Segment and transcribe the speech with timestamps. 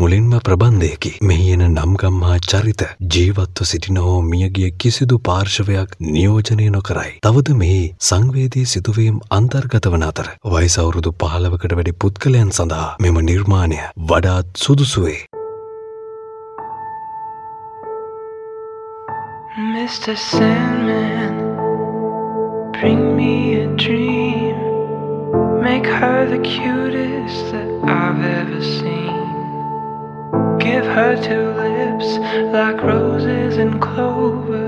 [0.00, 2.82] මුලින්ම ප්‍රබන්ධයකි මෙහි එන නම්ගම්හා චරිත
[3.14, 7.10] ජීවත්ව සිටින හෝ මියගිය කිසිදු පාර්ශවයක් නියෝජනය නොකරයි.
[7.26, 10.28] තවද මෙහි සංවේදී සිදුවීම් අන්තර්ගත වන අතර.
[10.54, 13.80] වයිසවුරුදු පහලවකට වැඩි පුද්ගලයන් සඳහා මෙම නිර්මාණය
[14.12, 15.18] වඩාත් සුදුසුවේ.
[19.74, 20.16] Mr.
[20.18, 21.36] Sandman,
[22.72, 24.56] bring me a dream.
[25.60, 28.99] Make her the cutest that I've ever seen.
[30.94, 32.18] Her two lips
[32.52, 34.59] like roses and clover.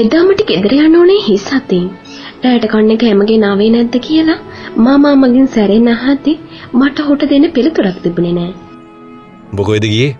[0.00, 1.86] එදාමට ගෙදර යන්න ඕනේ හිස් අතින්.
[2.44, 4.38] රැයට කන්න කැමගේ නාවේ නැද්ද කියලා
[4.86, 6.34] මාමා මගෙන් සැරෙන් අහද්දි
[6.72, 8.52] මට හොට දෙන්න පිළිතුරක් තිබුණේ නෑ.
[9.56, 10.16] බොකොයිද ගියේ?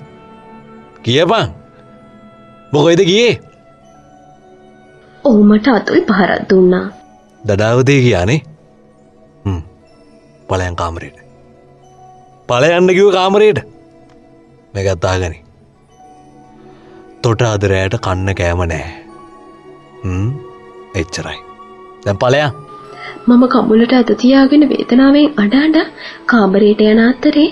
[1.05, 1.49] කියපන්.
[2.73, 3.35] බොකොයිද ගියේ?
[5.25, 6.87] ඔහු මට අතුයි පහරක් දුන්නා.
[7.45, 8.41] දඩාවදේ කියානේ
[10.49, 11.19] පලයන් කාමරයට
[12.49, 13.61] පලයන්න කිව කාමරයට
[14.75, 15.39] මෙගත්තාගනි
[17.23, 18.89] තොට අදරෑට කන්න කෑම නෑ
[21.01, 21.39] එච්චරයි.
[22.05, 22.51] දැන් පලයා
[23.29, 25.79] මම කමුලට අත තියාගෙන වේදනාවෙන් අඩාඩ
[26.33, 27.49] කාමරයට යන අතරේ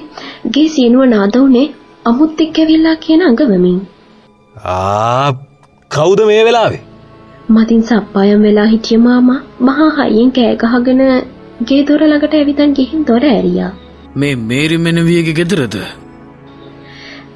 [0.54, 1.66] ගේ සීනුව නාද වුනේ
[2.04, 3.78] අමුත් එක්ක ඇවිල්ලා කියන අඟවමින්.
[4.72, 5.28] ආ
[5.90, 6.82] කවුද මේ වෙලාවේ?
[7.56, 11.02] මතින් සප්පායම් වෙලා හිටිය මාමා මහා හයියෙන් කෑ ගහගෙන
[11.68, 13.70] ගේ දොර ළඟට ඇවිදන් ගිහින් දොර ඇරියා.
[14.16, 15.76] මේ මේරි මෙනවියගේ ගෙදරද?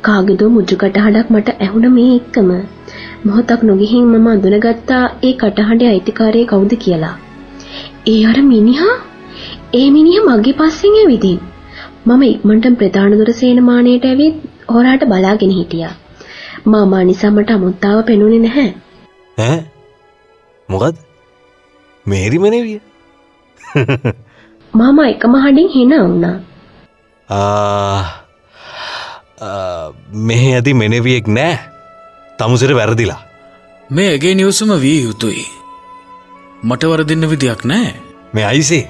[0.07, 2.51] කාගෙදෝ මුජු කටහඬක් මට ඇහුණ මේ එක්කම
[3.25, 7.15] මොහොතක් නොගිහින් මම අඳුනගත්තා ඒ කටහඬේ අයිතිකාරය කවුද කියලා.
[8.07, 8.95] ඒ අර මිනිහා
[9.73, 11.39] ඒ මිනිහ මගේ පස්සෙන් ඇවිදින්.
[12.07, 14.37] මම ඉක්මනට ප්‍රධාන දොර සේනමානයට ඇවිත්
[14.69, 15.93] හොරාට බලාගෙන හිටියා.
[16.67, 18.69] මාමා නිසා මට අමුත්තාව පෙනුනේ නැහැ.
[19.39, 19.61] ඈ
[20.69, 20.97] මොකද
[22.07, 22.79] මේරි මනවිය
[24.81, 26.37] මාමා එකම හඬින් හිනා වුණා.
[30.27, 31.72] මෙහෙ ඇති මෙනවියෙක් නෑ
[32.43, 33.21] තමුසර වැරදිලා.
[33.91, 35.47] මේ ඇගේ නිවසම විය යුතුයි.
[36.69, 37.93] මට වරදින්න විදියක් නෑ.
[38.35, 38.85] මේ අයිසේ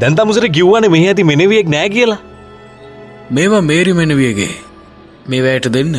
[0.00, 2.20] දැන් තමුසර කිව්වන මෙහ ඇති මෙනවියෙක් නෑ කියලා?
[3.30, 4.54] මේවා මේරි මෙනවියගේ.
[5.28, 5.94] මේ වැයට දෙන්න.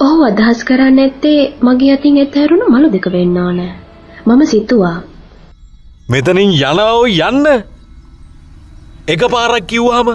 [0.00, 3.60] ඔහු අදහස් කරන්න ඇත්තේ මගේ අතින් එතැරුණු මළු දෙක වෙන්න ඕන.
[4.26, 4.96] මම සිතුවා.
[6.08, 7.46] මෙතනින් යනව යන්න.
[9.08, 10.08] එක පාරක් කිව්වාම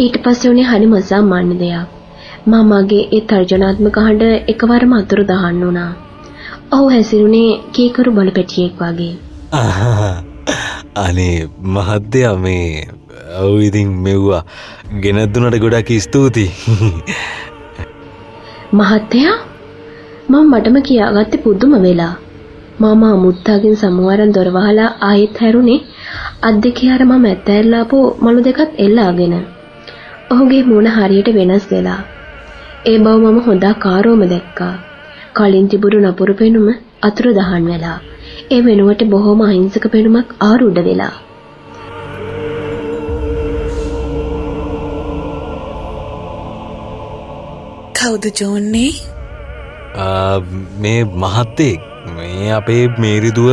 [0.00, 1.88] ඊට පස්සේ උනේ හරි මසාමාන්‍ය දෙයක්.
[2.46, 5.90] මාමාගේ ඒ තර්ජනාත්මක හඬ එකවරම අතුරු දහන්න වුණා.
[6.72, 9.12] ඔහු හැසිරුණේ කීකරු බලපැටියෙක් වගේ.
[11.04, 11.36] අනේ
[11.70, 12.64] මහත්තයා මේ
[13.40, 14.40] ඔව් ඉතින් මෙව්වා
[15.02, 16.48] ගෙනත්දුනට ගොඩක් ස්තුතියි.
[18.78, 19.36] මහත්තයා
[20.28, 22.12] මම මටම කියාගත්තේ පුදුම වෙලා.
[22.80, 25.80] මාමා මුත්තාගෙන් සමවරන් දොර වහලා ආයෙත් හැරුණේ
[26.42, 29.40] අත් දෙකේ අර මම ඇත්තැරලාපු මළු දෙකත් එල්ලාගෙන.
[30.30, 32.00] ඔහුගේ මූණ හරියට වෙනස් වෙලා.
[32.86, 34.74] ඒ බව මම හොඳා කාරෝම දැක්කා.
[35.34, 36.68] කලින් තිබුණු නපුරු පෙනුම
[37.02, 37.96] අතුරු දහන් වෙලා.
[38.50, 41.14] ඒ වෙනුවට බොහොම අහිංසක පෙනුමක් ආරූඪ වෙලා.
[47.94, 48.92] කවුද ජෝන්නේ?
[50.78, 53.50] මේ මහත්තෙක් මේ අපේ මේරිදුව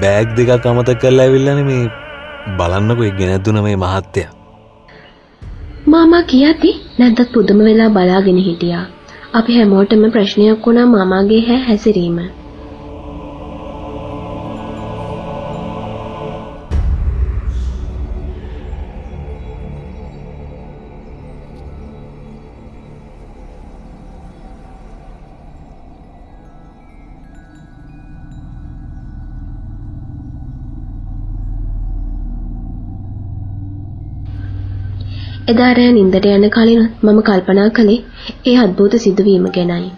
[0.00, 1.80] බෑග් දෙකක් අමතක කරලා ඇවිල්ලානේ මේ
[2.58, 4.39] බලන්නකෝ ඒ ගෙනත් දුන මේ මහත්තයා
[5.90, 8.84] මාමා කියති නැද්දත් පුදුම වෙලා බලාගෙන හිටියා.
[9.34, 12.18] අපි හැමෝටම ප්‍රශ්නයක් වුණා මාමාගේ හැ හැසිරීම.
[35.50, 38.00] එදා රෑ නින්දට යන කලින් මම කල්පනා කළේ
[38.46, 39.90] ඒ අද්භූත සිදුවීම ගැනයි.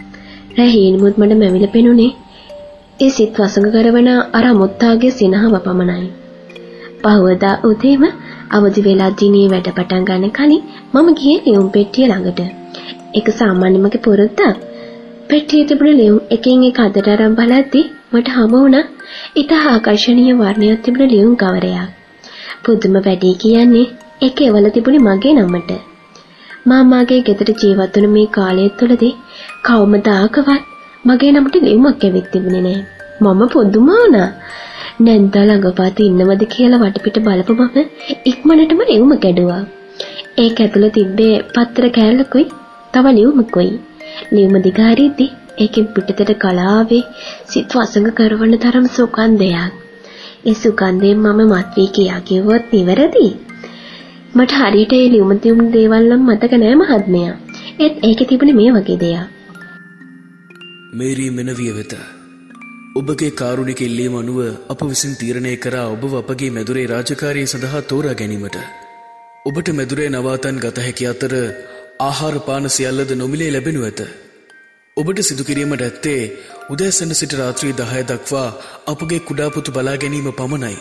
[0.57, 2.11] රෑ හීනමුත් මට මැවිල පෙනුනේ
[3.01, 6.09] ඒ සිත් වසඟ කරවන අර අමුත්තාගේ සිනහව පමණයි.
[7.03, 8.05] පහවදා උදේම
[8.51, 10.63] අවදි වෙලා දිනේ වැඩ පටන් ගන්න කලින්
[10.93, 12.41] මම ගියේ ලියුම් පෙට්ටිය ළඟට.
[13.15, 14.61] ඒක සාමාන්‍යමගේ පුරුද්දක්.
[15.29, 17.83] පෙට්ටියේ තිබුණ ලියුම් එකින් එක අතට අරන් බලද්දි
[18.13, 18.85] මට හමු වුණා
[19.37, 21.91] ඉතා ආකර්ශනීය වර්ණයක් තිබුණ ලියුම් කවරයක්.
[22.63, 23.87] පුදුම වැඩේ කියන්නේ
[24.23, 25.71] ඒක එවල තිබුණේ මගේ නමට.
[26.67, 29.15] මාමාගේ ගෙදර ජීවත් වුණ මේ කාලය තුළදී
[29.67, 30.51] කවමදාකවත්
[31.05, 32.81] මගේ නමට ලියුමක් ඇවිත් තිබුණේ නෑ.
[33.23, 34.29] මම පුදුම වුණා.
[35.01, 37.79] නැන්දා ළඟපාත ඉන්නවද කියලා වටපිට බලපු මම
[38.25, 39.63] ඉක්මනටම ලියුම කැඩුවා.
[40.39, 42.47] ඒක ඇතුළේ තිබ්බේ පත්‍ර කෑල්ලකුයි
[42.95, 43.71] තව ලියුමකුයි.
[44.33, 45.27] ලියුම දිගාරිද්දි
[45.59, 47.05] ඒකෙන් පිටතට කලාවේ
[47.47, 49.73] සිත් වසඟ කරවන තරම් සුගන්ධයක්.
[50.47, 53.27] ඒ සුගන්ධයෙන් මම මත් වී කියා කිව්වොත් නිවැරදි.
[54.35, 57.33] මට හරියට ඒ ලියුම තියුණු දේවල් නම් මතක නෑ මහත්මයා.
[57.81, 59.27] ඒත් ඒකේ තිබුණේ මේ වගේ දෙයක්.
[60.93, 61.93] මේරී මෙනවිය වෙත.
[62.97, 64.39] ඔබගේ කාරුණික ඉල්ලීම අනුව
[64.73, 68.57] අප විසින් තීරණය කරා ඔබව අපගේ මැදුරේ රාජකාරී සඳහා තෝරා ගැනීමට.
[69.47, 71.35] ඔබට මැදුරේ නවාතන් ගත හැකි අතර
[72.01, 74.03] ආහාර පාන සියල්ලද නොමිලේ ලැබෙනු ඇත.
[74.97, 76.23] ඔබට සිදුකිරීමට ඇත්තේ
[76.71, 78.49] උදෑසන සිට රාත්‍රී දහය දක්වා
[78.87, 80.77] අපගේ කුඩාපුතු බලා ගැනීම පමණයි.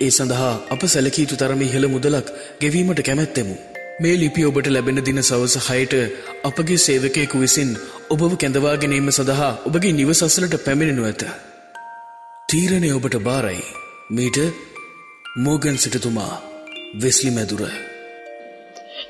[0.00, 2.28] ඒ සඳහා අප සැලකීතු තරම ඉහළ මුදලක්
[2.60, 3.54] ගෙවීමට කැමැත්තෙමු.
[4.02, 5.94] මේ ලිපි ඔබට ලැබෙන දින සවස හයට
[6.44, 7.70] අපගේ සේවකයෙකු විසින්
[8.10, 11.24] ඔබව කැඳවා ගැනීම සඳහා ඔබගේ නිවසසලට පැමිණෙනු ඇත.
[12.48, 13.64] තීරණය ඔබට බාරයි.
[14.10, 14.38] මීට
[15.38, 16.32] මෝගන් සිටතුමා
[17.02, 17.62] වෙස්ලි මැදුර.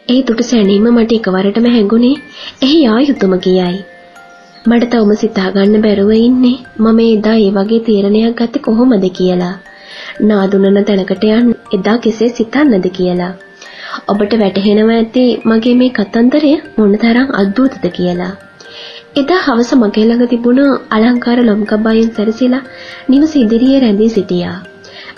[0.08, 2.16] ඒ දුටු සැනීම මට එකවරටම හැඟුණේ
[2.62, 3.78] එහි යා යුතුම කියයි.
[4.66, 9.56] මට තවම සිතාගන්න බැරුව ඉන්නේ මම එදා ඒ වගේ තීරණයක් ගත්තේ කොහොමද කියලා.
[10.28, 13.32] නාදුනන තැනකට යන්න එදා කෙසේ සිතන්නද කියලා.
[14.06, 18.32] ඔබට වැටහෙනවා ඇති මගේ මේ කතන්දරය මොනතරම් අද්භූතද කියලා.
[19.16, 20.60] එදා හවස මගේ ළඟ තිබුණ
[20.90, 22.66] අලංකාර ලොම්කබායෙන් සැරසිලා
[23.08, 24.56] නිවස ඉදිරියේ රැඳී සිටියා.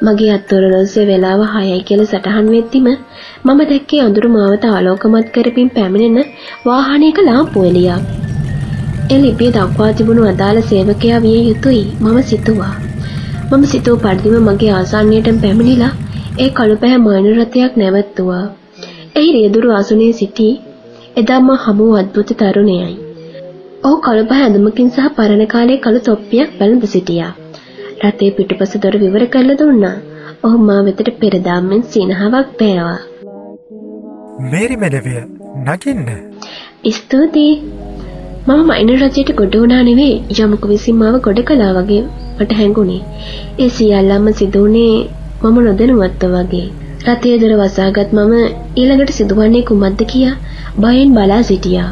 [0.02, 2.88] මගේ අත්වරලොස්සේ වෙලාව 6යි කියලා සටහන් වෙද්දිම
[3.44, 6.30] මම දැක්කේ අඳුරු මාවත ආලෝකමත් කරමින් පැමිණෙන
[6.66, 8.04] වාහනයක ලාම්පු එළියක්.
[9.10, 12.74] ඒ ලිපිය දක්වා තිබුණු අදාළ සේවකයා විය යුතුයි මම සිතුවා.
[13.50, 15.92] මම සිතූ පරිදිම මගේ ආසන්නයට පැමිණිලා
[16.38, 18.44] ඒ කළුපැහැ මයිනර් රථයක් නැවැත්තුවා.
[19.16, 20.46] එහි රියදුරු ආසනයේ සිටි
[21.16, 22.92] එදා මා හමු අද්භූත තරුණයයි.
[23.84, 27.32] ඔහු කළුපැහැ ඇඳුමකින් සහ පරණ කාලයේ කළු තොප්පියක් වැළඳ සිටියා.
[28.04, 29.96] රථයේ පිටුපස දොර විවර කරලා දුන්නා.
[30.44, 32.98] ඔහු මා වෙතට පෙරදාම්ෙන් සිනහවක් පෑවා.
[34.46, 35.20] මේරි මෙනවිය
[35.66, 36.08] නගින්න
[36.94, 37.52] ස්තුතියි.
[38.48, 42.02] මම මයිනර් රථයට ගොඩ වුණා නෙවෙයි යමුක විසින් මාව ගොඩ කළා වගේ
[42.40, 43.00] මට හැඟුණේ.
[43.58, 44.94] ඒ සියල්ලම සිදු වුණේ
[45.42, 46.68] මම නොදැනුවත්ව වගේ.
[47.06, 48.32] රථයේ දොර වසාගත් මම
[48.76, 50.34] ඊළඟට සිදුවන්නේ කුමක්ද කියා
[50.78, 51.90] බයෙන් බලා සිටියා.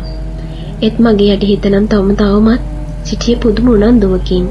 [0.83, 2.61] එත් මගේ යටි හිතනම් තවම තවමත්
[3.05, 4.45] සිටිය පුදුම උනන්දුවකින්.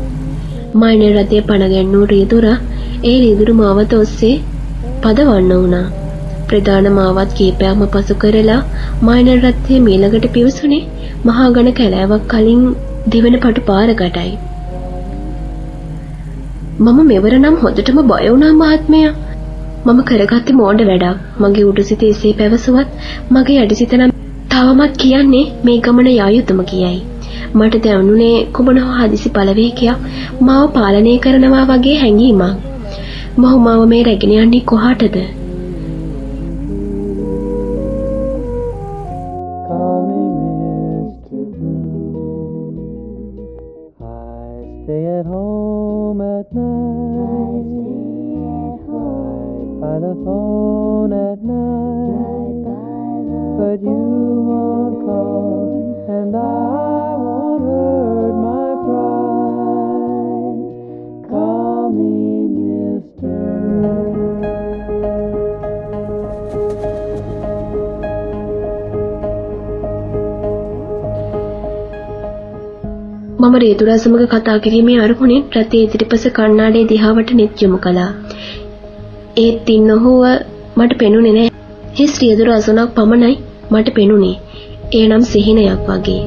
[0.75, 4.33] මයිනර් රථයේ පණ ගැන්නූ රියදුර ඒ රියදුරු මාවත ඔස්සේ
[5.01, 5.85] පදවන්න වුණා.
[6.47, 8.59] ප්‍රධාන මාවත් කීපයක්ම පසු කරලා
[9.01, 10.83] මයිනර් රථයේ මීළඟට පිවිසුනේ
[11.25, 12.63] මහා ඝන කැලෑවක් කලින්
[13.07, 14.31] දිවෙන පටු පාරකටයි.
[16.77, 19.13] මම මෙවර නම් හොඳටම බය වුණා මහත්මයා.
[19.85, 21.23] මම කරගත්තේ මෝඩ වැඩක්.
[21.39, 22.89] මගේ උඩුසිත එසේ පැවසුවත්
[23.31, 24.11] මගේ යටිසිත නම්
[24.49, 26.99] තවමත් කියන්නේ මේ ගමන යා යුතුම කියයි.
[27.53, 30.05] මට දැනුනේ කුමන හෝ හදිසි බලවේගයක්
[30.41, 32.45] මාව පාලනය කරනවා වගේ හැඟීමක්.
[33.37, 35.17] මොහු මාව මේ රැගෙන යන්නේ කොහාටද?
[73.57, 78.09] මම රේතුරා සමග කතා කිරීමේ අරමුණින් රථයේ ඉදිරිපස කණ්ණාඩියේ දිහාවට නෙත් යොමු කළා.
[79.37, 80.25] ඒත් ඉන්න ඔහුව
[80.77, 81.47] මට පෙනුනේ නෑ.
[81.93, 83.31] හිස් රියදුර අසුනක් පමණයි
[83.71, 84.35] මට පෙනුනේ.
[84.93, 86.21] ඒ නම් සිහිනයක් වගේ.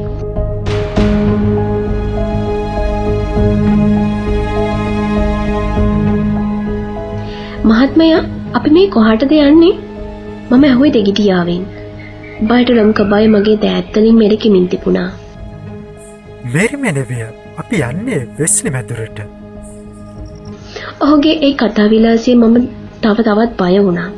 [7.71, 8.21] මහත්මයා
[8.55, 9.75] අපි මේ කොහාටද යන්නේ?
[10.51, 11.65] මම ඇහුවේ දෙගිඩියාවෙන්.
[12.49, 15.11] බයට ලොම් කබාය මගේ දෑත්තලින් මෙරකිමින් තිබුණා.
[16.47, 17.25] මේරි මෙනවිය
[17.59, 19.19] අපි යන්නේ වෙස්ලි මැදුරට
[21.01, 22.57] ඔහුගේ ඒ කතා විලාසය මම
[23.03, 24.11] තව තවත් බය වුණා.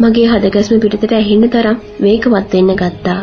[0.00, 3.18] මගේ හදගැස්ම පිටතට ඇහෙන්න තරම් වේගවත් වෙන්න ගත්තා.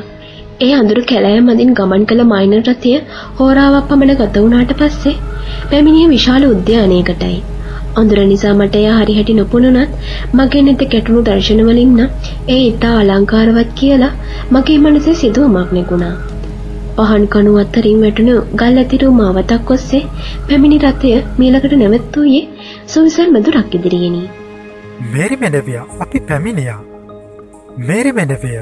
[0.61, 2.93] ඒ අඳුරු කැලෑ මැදින් ගමන් කළ මයිනර් රථය
[3.39, 5.15] හෝරාවක් පමණ ගත වුණාට පස්සේ
[5.71, 7.37] පැමිණිය විශාල උද්‍යානයකටයි.
[7.95, 9.97] අඳුර නිසා මට එය හරිහැටි නොපුණුනත්
[10.33, 12.09] මගේ නෙත කැටුණු දර්ශනවලින් නම්
[12.49, 14.13] ඒ ඉතා අලංකාරවත් කියලා
[14.51, 16.15] මගේ මනසේ සිදුවමක් නෙගුණා.
[16.97, 20.01] පහන් කණු අත්තරින් වැටුණු ගල් ඇතිරු මාවතක් ඔස්සේ
[20.47, 22.41] පැමිණි රථය මීලකට නැවැත්වූයේ
[22.87, 24.23] සුවිසල් මැදුරක් ඉදිරියෙනි.
[25.13, 26.79] මේරි මෙනවිය අපි පැමිණියා.
[27.79, 28.57] මේරි මෙනවිය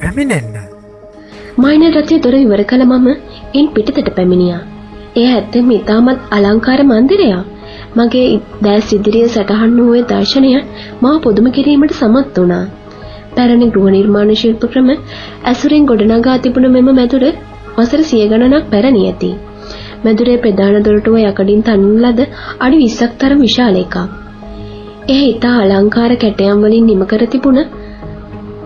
[0.00, 0.56] පැමිණෙන්න.
[1.58, 3.06] මයින රථය දොර ඉවර කළ මම
[3.54, 4.62] ඉන් පිටතට පැමිණියා.
[5.16, 7.44] එය ඇත්තෙම ඉතාමත් අලංකාර මන්දිරයක්.
[7.96, 8.26] මගේ
[8.62, 10.50] දැස් ඉදිරිය සටහන් වූයේ දර්ශනය
[11.02, 12.64] මා පුදුම කිරීමට සමත් වුණා.
[13.36, 14.88] පැරණි ගෘහ නිර්මාණ ශිල්ප ක්‍රම
[15.44, 17.24] ඇසුරෙන් ගොඩනගා තිබුණ මෙම මැදුර
[17.76, 19.30] වසර සිය ගණනක් පැරණි ඇති.
[20.04, 22.20] මැදුරේ ප්‍රධාන දොරටුව යකඩින් තනින් ලද
[22.60, 23.96] අඩි 20ක් තරම් විශාල එකක්.
[25.08, 27.60] එය ඉතා අලංකාර කැටයම් වලින් නිම කර තිබුණ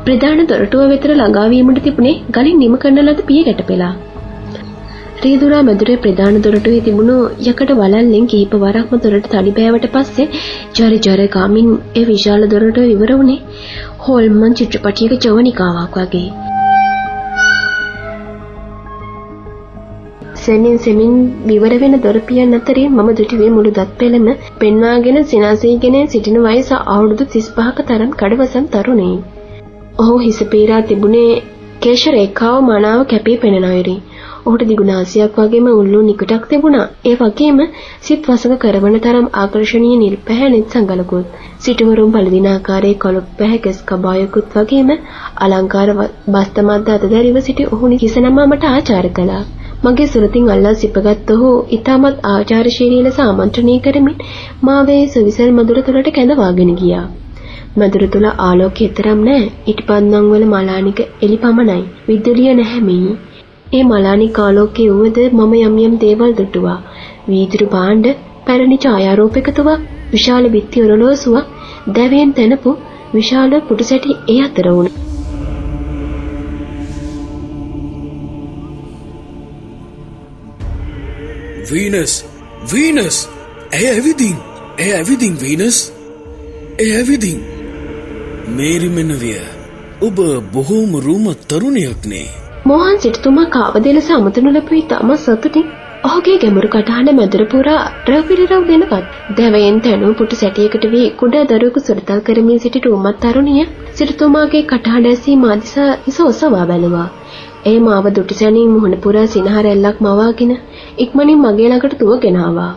[0.05, 3.93] ප්‍රධාන දොරටුව වෙතට ළඟා වීමට තිබුණේ ගලින් නිම කරන ලද පිය ගැටපෙලා.
[5.25, 10.29] රීදුරා මැදුරේ ප්‍රධාන දොරටුවේ තිබුණු යකඩ වලල්ලෙන් කීප වරක්ම දොරට තඩි බෑවට පස්සේ
[10.77, 13.41] ජර ජර ගාමින් ඒ විශාල දොරටුව ඉවර වුණේ
[14.05, 16.29] හෝල්මන් චිත්‍රපටියක ජවනිකාවක් වගේ.
[20.51, 21.13] සෙමින් සෙමින්
[21.47, 24.29] විවර වෙන දොරපියන් අතරේ මම දුටුවේ මුළු දත් පෙළම
[24.61, 29.21] පෙන්වාගෙන සිනාසීගෙන සිටින වයස අවුරුදු 35ක තරම් කඩවසම් තරුණයෙක්.
[29.99, 31.43] ඔහු හිස පීරා තිබුණේ
[31.81, 34.01] කේශ රේඛාව මනාව කැපී පෙනෙන අයුරින්.
[34.43, 36.89] ඔහුට දිගුනාසියක් වගේම උල්ලු නිකටක් තිබුණා.
[37.05, 37.63] ඒ වගේම
[38.01, 41.39] සිත් වසඟ කරවන තරම් ආකර්ශනීය නිල් පැහැණෙත් සංගලකුත්.
[41.61, 44.93] සිටවරුන් පළදින ආකාරයේ කොළොප් පැහැ කෙස් කබායකුත් වගේම
[45.41, 45.89] අලංකාර
[46.29, 49.43] බස්තමද්ද අතදැරිව සිටි ඔහු හිසනමා මට ආචාර කළා.
[49.83, 54.19] මගේ සුරතින් අල්ලා සිපගත් ඔහු ඉතාමත් ආචාරශීලී ලෙස ආමන්ත්‍රණය කරමින්
[54.63, 57.05] මාවේ සුවිසල් මදුර තුළට කැඳවාගෙන ගියා.
[57.77, 61.83] මදුර තුළ ආලෝකය තරම් නෑ ඉටිපන්දම් වල මලානික එලි පමණයි.
[62.09, 63.13] විදුලිය නැහැ මෙහි.
[63.73, 66.79] ඒ මලානික ආලෝකයේ උවද මම යම් යම් දේවල් දුටුවා.
[67.29, 68.09] වීදුරු භාණ්ඩ,
[68.47, 71.47] පැරණි ඡායාරූපකතුවක්, විශාල බිත්ති ඔරලෝසුවක්,
[71.91, 72.81] දැවයෙන් තැනපු
[73.15, 75.10] විශාල පුටුසැටි ඒ අතර වුණා.
[81.71, 82.15] වීනස්
[82.71, 83.19] වීනස්
[83.73, 84.37] ඇය ඇවිදින්
[84.79, 85.79] ඇය ඇවිදින් වීනස්
[86.79, 87.41] ඇය ඇවිදින්
[88.53, 89.41] මේරිමෙනවිය
[90.03, 90.21] ඔබ
[90.53, 92.29] බොහෝම රූමත් තරුණයක්නේ
[92.65, 95.69] මෝහන් සිටතුමා කාවදේ ලෙස අමතනු ලැබුව ඉතාම සතුටින්.
[96.05, 98.93] ඔහුගේ ගැඹුරු කටහඬ මැදුර පුරා රැව්පිරිරව් දෙනවත්
[99.39, 105.37] දැවයෙන් තැනූ පුටු සැටියකට වී කුඩා දරුවෙකු සුරතල් කරමින් සිටි රූමත් තරුණිය සිටතුමාගේ කටහඬ ඇසී
[105.37, 107.09] මාදිසා හිස ඔසවා බැලුවා.
[107.67, 110.53] ඒ මාව දුටිසැනින් මුහුණ පුරා සිනහ රැල්ලක් මවාගෙන
[111.01, 112.73] ඉක්මනින් මගේ ළඟට තුවගෙන ආවා.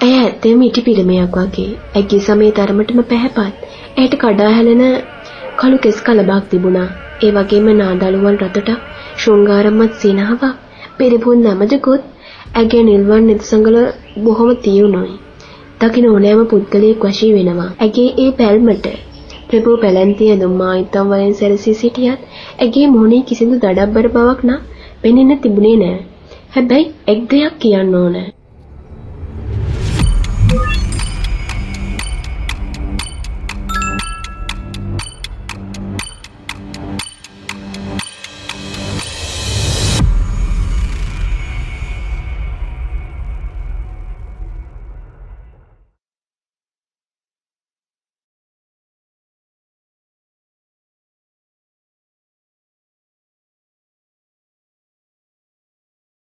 [0.00, 1.70] ඇය ඇත්තෙම ඉටි පිළිමයක් වගේ.
[1.94, 3.56] ඇගේ සමේ තරමටම පැහැපත්.
[3.96, 4.82] ඇයට කඩා හැලෙන
[5.58, 6.88] කළු කෙස් කලබක් තිබුණා.
[7.22, 8.70] ඒ වගේම නාදළුවල් රතට
[9.18, 10.44] ශෘංගාරමත් සිනහවක්
[10.98, 12.02] පිරිපුන් නැමදකුත්
[12.54, 13.78] ඇගේ නිල්වන් නෙතසඟල
[14.18, 15.14] බොහොම තියුණුයි.
[15.80, 17.70] දකින ඕනෑම පුද්ගලයෙක් වශී වෙනවා.
[17.78, 18.86] ඇගේ ඒ පැල්මට
[19.48, 22.20] ප්‍රභූ පැලැන්තිය දුම්මා ඉතම් වලින් සැරසී සිටියත්
[22.58, 24.60] ඇගේ මුහුණේ කිසිදු දඩබ්බර බවක් නම්
[25.02, 25.98] පෙනෙන්න තිබුණේ නෑ.
[26.50, 28.16] හැබැයි එක් දෙයක් කියන්න ඕන.